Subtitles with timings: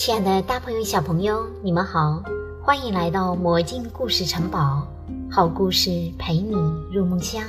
[0.00, 2.22] 亲爱的大朋友、小朋友，你们好，
[2.62, 4.88] 欢迎来到魔镜故事城堡，
[5.30, 6.54] 好故事陪你
[6.90, 7.44] 入梦乡。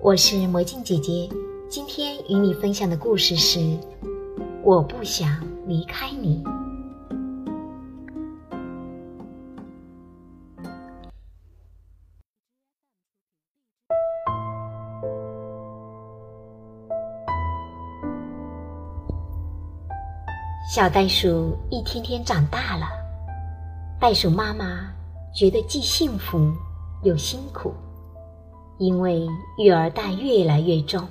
[0.00, 1.28] 我是魔镜姐姐，
[1.68, 3.58] 今天与你分享的故事是
[4.62, 5.28] 《我不想
[5.66, 6.44] 离开你》。
[20.68, 22.86] 小袋鼠一天天长大了，
[23.98, 24.92] 袋鼠妈妈
[25.34, 26.52] 觉得既幸福
[27.02, 27.72] 又辛苦，
[28.76, 29.26] 因为
[29.56, 31.08] 育儿袋越来越重，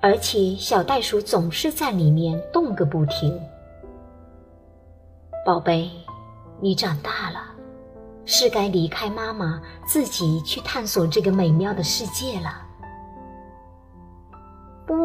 [0.00, 3.38] 而且小袋鼠总是在里面动个不停。
[5.44, 5.90] 宝贝，
[6.58, 7.40] 你长大了，
[8.24, 12.62] 是该离开妈妈，自己去探索这个美妙的世界了。
[14.86, 14.96] 不，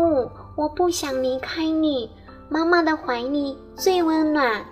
[0.55, 2.09] 我不想离开你。
[2.53, 4.63] 妈妈的怀里最温暖。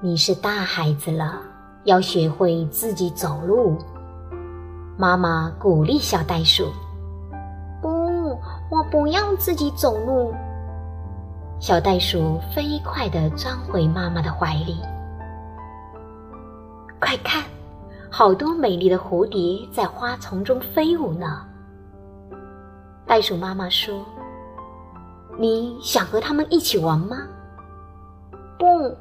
[0.00, 1.40] 你是大孩子了，
[1.82, 3.76] 要学会自己走路。
[4.96, 6.70] 妈妈鼓励小袋鼠。
[7.82, 8.38] 不，
[8.70, 10.32] 我不要自己走路。
[11.58, 14.80] 小袋鼠飞快地钻回妈妈的怀里。
[17.00, 17.42] 快看，
[18.08, 21.44] 好多美丽的蝴蝶在花丛中飞舞呢。
[23.04, 24.06] 袋鼠妈妈说。
[25.40, 27.16] 你想和他们一起玩吗？
[28.58, 28.92] 不，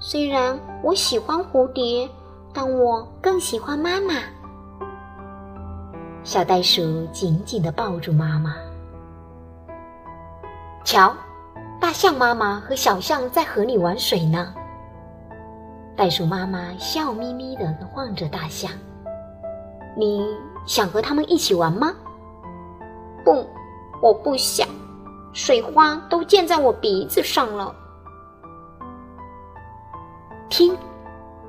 [0.00, 2.10] 虽然我喜欢蝴蝶，
[2.52, 4.14] 但我更喜欢妈妈。
[6.24, 8.56] 小袋鼠紧紧地抱住妈妈。
[10.82, 11.14] 瞧，
[11.80, 14.52] 大象妈妈和小象在河里玩水呢。
[15.94, 18.68] 袋鼠妈妈笑眯眯地望着大象。
[19.96, 20.26] 你
[20.66, 21.94] 想和他们一起玩吗？
[23.24, 23.46] 不，
[24.02, 24.66] 我不想。
[25.36, 27.76] 水花都溅在我鼻子上了。
[30.48, 30.74] 听，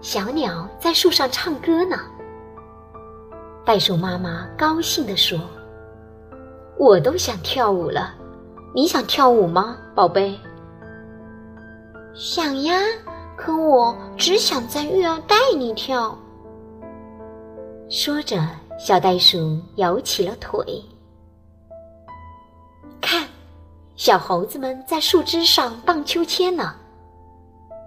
[0.01, 1.95] 小鸟在树上唱歌呢。
[3.63, 5.39] 袋鼠妈妈高兴地说
[6.77, 8.13] ：“我都想跳舞了，
[8.75, 10.37] 你想跳舞吗，宝贝
[12.13, 12.77] ？”“想呀，
[13.37, 16.13] 可我只想在育儿袋里跳。”
[17.89, 18.37] 说着，
[18.77, 20.83] 小袋鼠摇起了腿。
[23.97, 26.75] 小猴子们在树枝上荡秋千呢。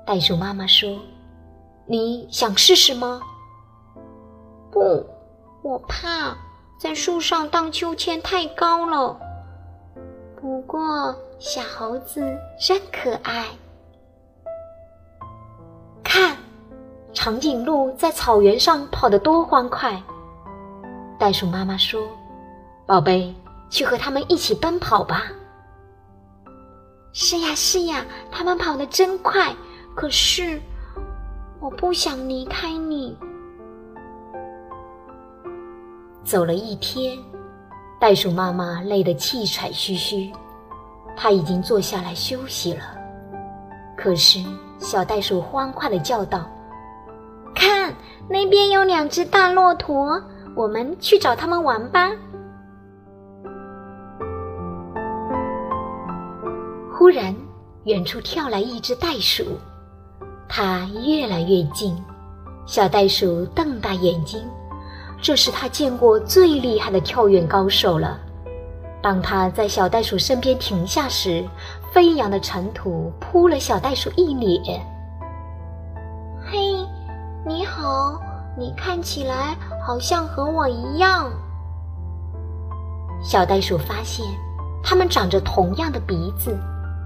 [0.05, 0.99] 袋鼠妈妈说
[1.87, 3.21] ：“你想试试吗
[4.73, 5.07] ？”“不，
[5.63, 6.37] 我怕
[6.81, 9.17] 在树上荡秋千太高了。”
[10.43, 12.21] 不过小猴子
[12.59, 13.47] 真可爱。
[16.03, 16.37] 看，
[17.13, 20.03] 长颈鹿在草原上跑得多欢快。
[21.21, 22.03] 袋鼠妈妈说
[22.85, 23.33] ：“宝贝，
[23.69, 25.23] 去和它们一起奔跑吧。”
[27.13, 29.55] 是呀是呀，他们跑得真快。
[29.95, 30.61] 可是，
[31.59, 33.17] 我不想离开你。
[36.23, 37.19] 走了一天，
[38.01, 40.31] 袋鼠妈妈累得气喘吁吁，
[41.17, 42.83] 她已经坐下来休息了。
[43.97, 44.39] 可是，
[44.79, 46.49] 小袋鼠欢快的叫道
[47.55, 47.93] ：“看，
[48.29, 50.23] 那边有两只大骆驼，
[50.55, 52.13] 我们去找他们玩吧。”
[57.11, 57.35] 突然，
[57.87, 59.59] 远处跳来一只袋鼠，
[60.49, 62.01] 它越来越近。
[62.67, 64.41] 小袋鼠瞪大眼睛，
[65.21, 68.17] 这是它见过最厉害的跳远高手了。
[69.03, 71.45] 当它在小袋鼠身边停下时，
[71.93, 74.81] 飞扬的尘土扑了小袋鼠一脸。
[76.47, 76.59] “嘿，
[77.45, 78.21] 你好，
[78.57, 81.29] 你看起来好像和我一样。”
[83.21, 84.25] 小袋鼠发现，
[84.81, 86.57] 它们长着同样的鼻子。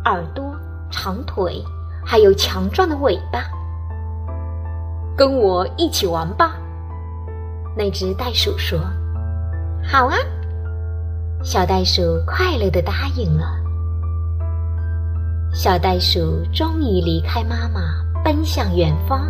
[0.04, 0.54] 耳朵、
[0.90, 1.64] 长腿，
[2.04, 3.44] 还有强壮的尾巴，
[5.16, 6.56] 跟我一起玩吧。
[7.76, 8.78] 那只袋鼠说
[9.82, 10.16] ：“好啊。”
[11.42, 13.44] 小袋鼠快乐的答应了。
[15.52, 17.80] 小袋鼠终于离开妈妈，
[18.22, 19.26] 奔向远方。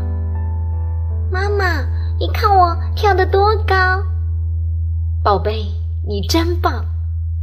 [1.30, 1.82] 妈妈，
[2.18, 4.02] 你看我跳得多高！
[5.22, 5.66] 宝贝，
[6.06, 6.84] 你真棒！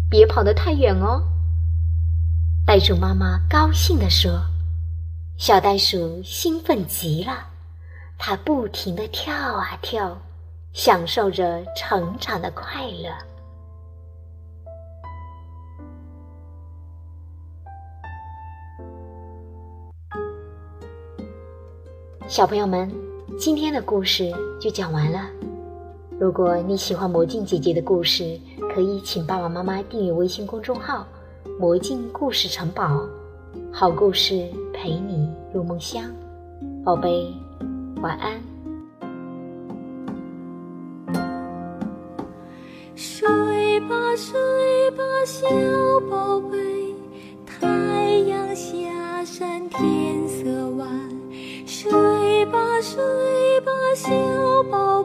[0.09, 1.21] 别跑得太远哦。
[2.63, 4.39] 袋鼠妈妈高兴地说
[5.35, 7.33] ：“小袋鼠兴奋极了，
[8.17, 10.17] 它不停地跳啊跳，
[10.71, 13.09] 享受着成长的快乐。”
[22.29, 22.89] 小朋友们，
[23.37, 24.31] 今天的故事
[24.61, 25.27] 就讲完了。
[26.17, 28.39] 如果你喜欢魔镜姐姐的故事，
[28.73, 31.05] 可以请爸爸妈妈订阅微信公众号。
[31.59, 33.07] 魔镜故事城堡
[33.71, 36.03] 好故事陪你入梦乡。
[36.83, 37.31] 宝贝
[38.01, 38.41] 晚安。
[42.95, 45.47] 睡吧睡吧小
[46.09, 46.57] 宝贝
[47.45, 47.67] 太
[48.27, 50.88] 阳下山天色晚。
[51.65, 54.11] 睡吧睡吧小
[54.69, 55.00] 宝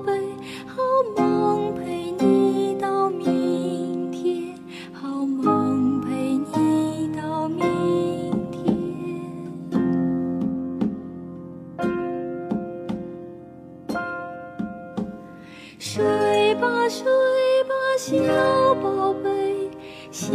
[15.88, 16.02] 睡
[16.56, 17.06] 吧睡
[17.62, 19.70] 吧小宝贝
[20.10, 20.34] 小